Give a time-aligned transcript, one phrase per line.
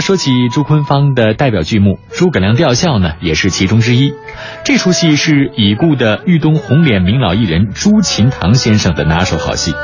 [0.00, 4.12] 说起朱坤芳的代表剧目《诸葛亮吊孝》呢，也是其中之一。
[4.64, 9.74] 这出戏是已故的豫东红脸名老艺人朱琴堂先生的拿手好戏。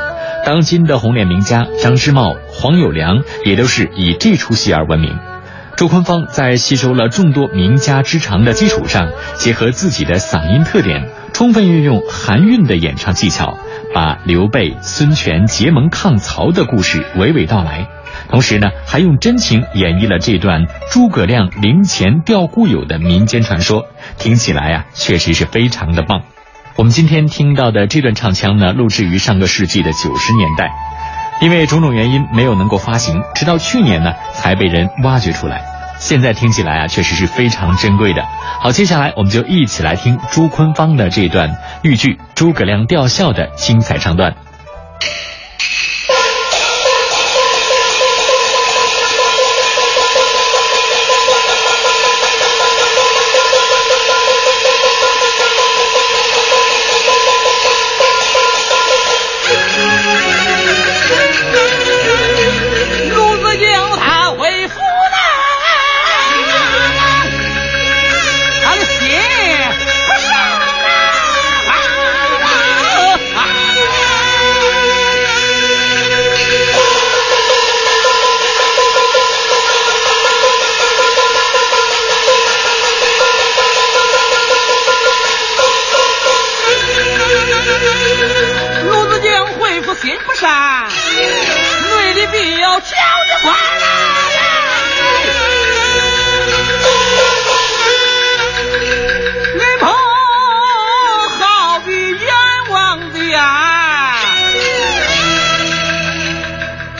[0.45, 5.17] 当今的红脸名家张之茂、黄有良也都是以这出戏而闻名。
[5.75, 13.57] 朱坤芳在吸收了众多名家之长的基础上，结合自己的嗓音特点，充分运用含韵的演唱技巧，
[13.93, 17.89] 把刘备、孙权结盟抗曹的故事娓娓道来。
[18.29, 23.85] 同时呢，还用真情演绎了这段诸葛亮灵前吊故友的民间传说，
[24.17, 26.21] 听起来啊，确实是非常的棒。
[26.75, 30.71] 我们今天听到的这段唱腔呢，录制于上个世纪的九十年代，
[31.41, 35.63] 因为种种原因没有能够发行，直到去年呢才被人挖掘出来。
[35.97, 38.25] 现在听起来啊，确实是非常珍贵的。
[38.59, 44.35] 好，接下来我们就一起来听朱坤芳的这段豫剧《诸葛亮吊孝》的精彩唱段。
[90.01, 93.85] 心不善，累的病要叫你快来
[94.35, 94.39] 呀！
[99.55, 99.87] 雷婆
[101.39, 102.27] 好比阎
[102.69, 102.73] 王
[103.11, 103.41] 殿，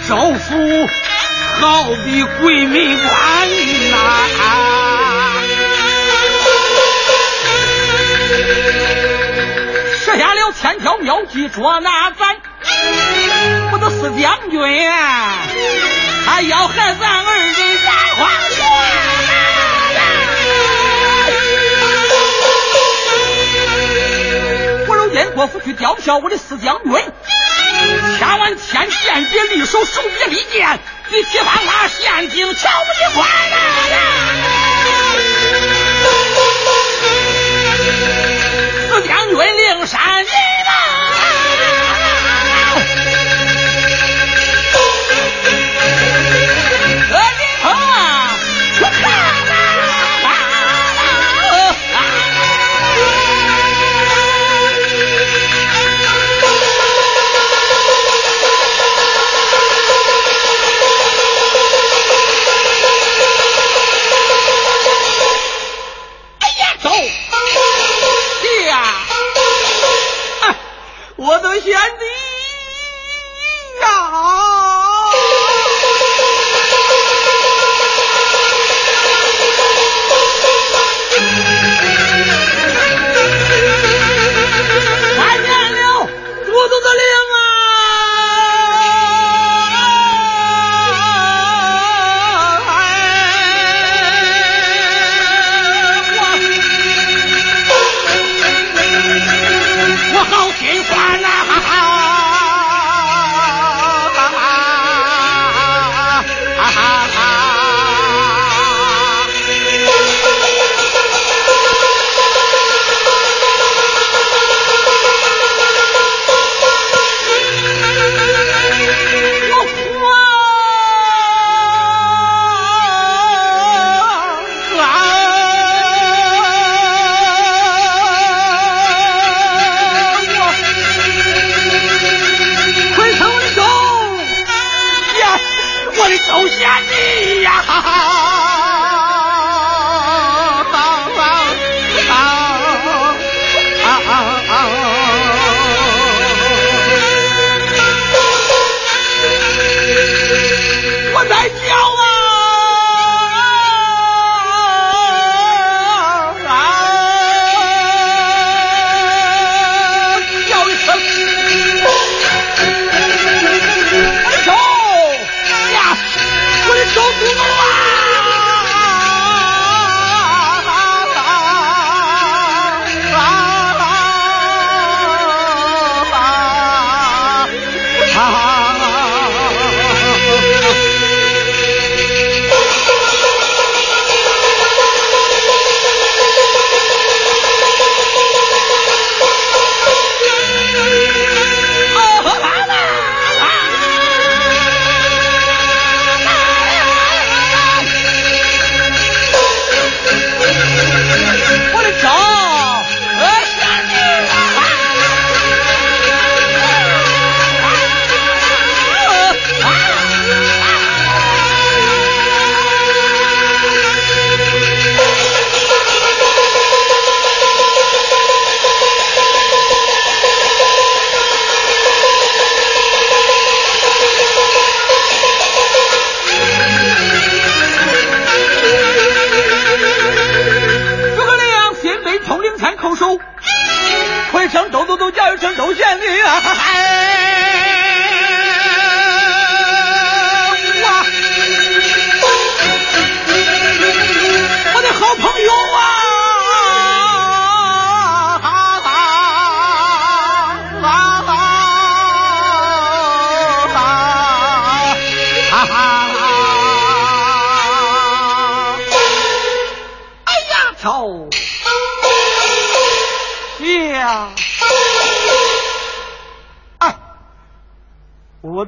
[0.07, 0.87] 周府
[1.59, 3.11] 好比鬼门关
[3.91, 3.95] 呐，
[10.05, 12.34] 设下了千条妙计捉拿咱。
[13.71, 14.61] 我的四将军，
[16.25, 17.53] 他要害咱二人
[17.83, 18.65] 染黄泉。
[24.87, 26.93] 我让燕国府去吊销我的四将军，
[28.17, 30.79] 千万千剑别离手，手别离剑，
[31.09, 33.55] 你铁棒拉陷阱，瞧不一块呐！
[38.89, 41.04] 四将军灵山人呐！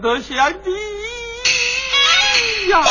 [0.02, 0.72] 的贤弟
[2.70, 2.84] 呀！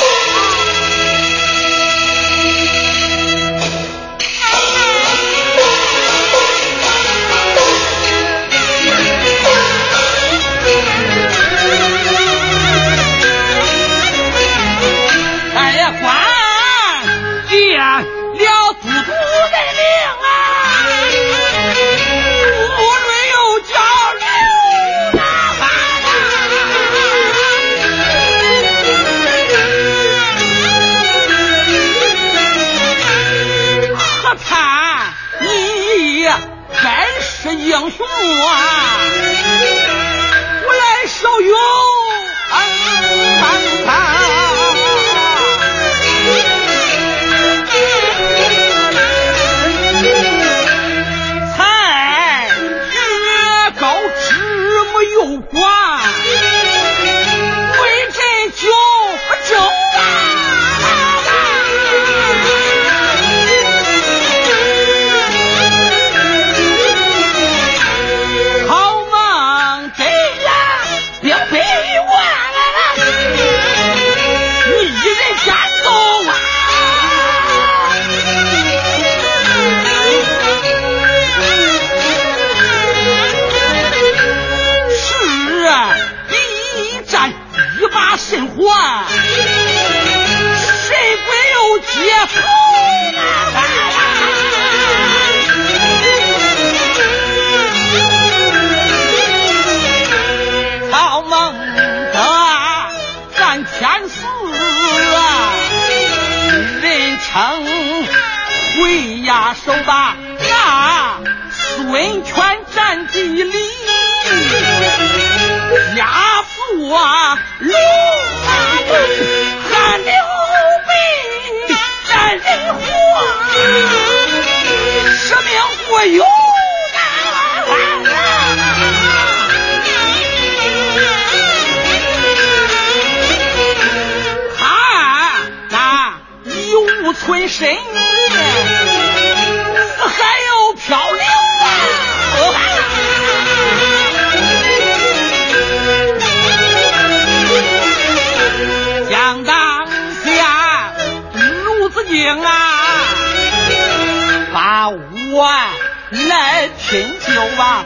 [157.56, 157.84] 娃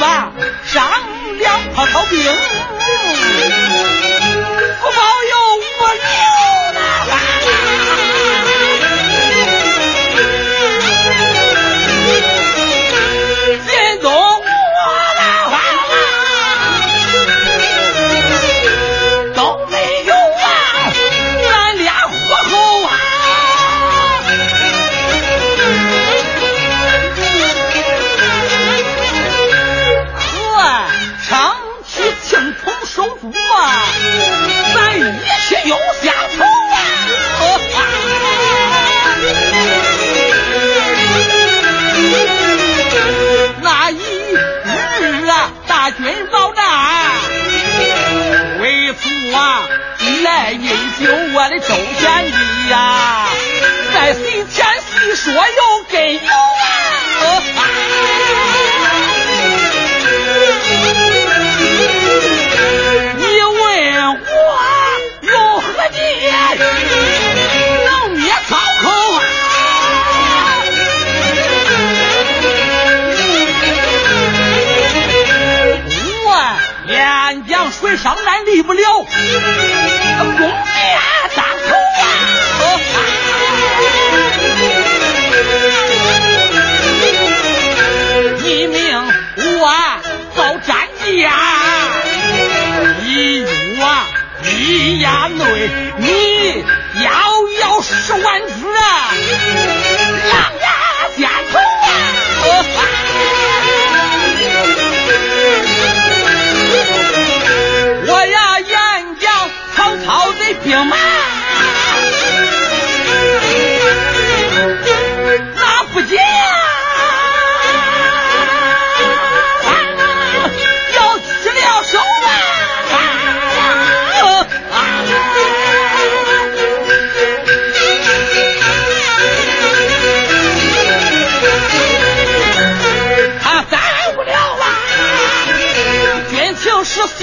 [0.00, 0.32] 娃
[0.64, 0.96] 上了
[1.74, 2.61] 抛抛饼。
[33.22, 33.84] 不嘛
[34.74, 35.02] 咱一
[35.48, 36.11] 起用噻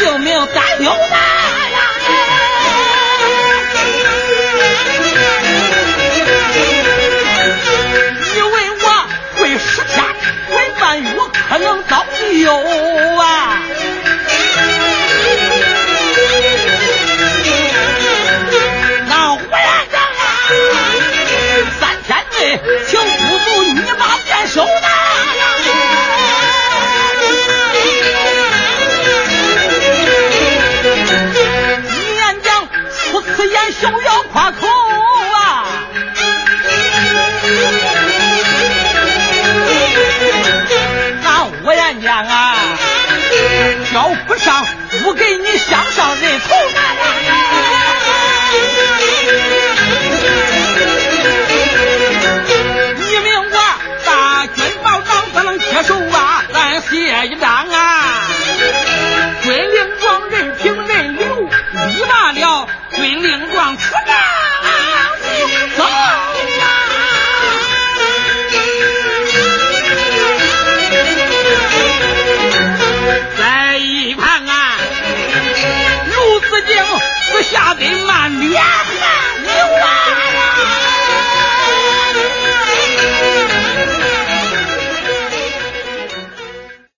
[0.06, 1.18] 有没有打油的？